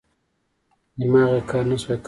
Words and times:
دماغي 0.99 1.41
کار 1.49 1.63
نه 1.69 1.75
شوای 1.81 1.91
کولای. 1.91 1.99